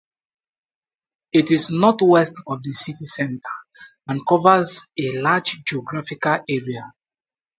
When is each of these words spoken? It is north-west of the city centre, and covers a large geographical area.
It 1.31 1.51
is 1.51 1.69
north-west 1.69 2.33
of 2.47 2.63
the 2.63 2.73
city 2.73 3.05
centre, 3.05 3.39
and 4.07 4.25
covers 4.27 4.81
a 4.97 5.11
large 5.21 5.57
geographical 5.63 6.39
area. 6.49 6.93